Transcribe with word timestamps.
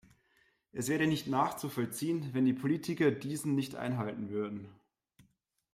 Es 0.71 0.87
wäre 0.89 1.05
nicht 1.05 1.27
nachzuvollziehen, 1.27 2.33
wenn 2.33 2.43
die 2.45 2.53
Politiker 2.55 3.11
diesen 3.11 3.53
nicht 3.53 3.75
einhalten 3.75 4.29
würden. 4.31 4.67